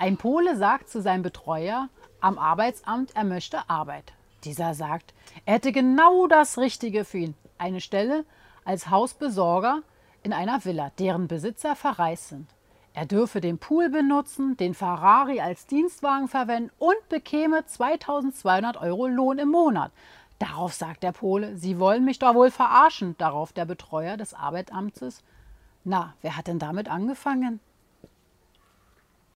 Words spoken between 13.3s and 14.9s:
den Pool benutzen, den